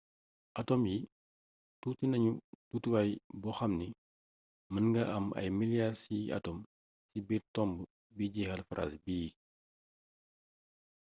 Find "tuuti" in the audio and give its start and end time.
1.81-2.05